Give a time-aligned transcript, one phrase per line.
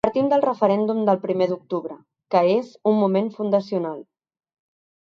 [0.05, 1.99] Partim del referèndum del primer d’octubre,
[2.35, 4.07] que és un moment fundacional.